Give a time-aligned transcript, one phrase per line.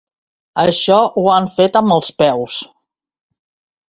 [0.61, 2.57] Això ho han fet amb els peus.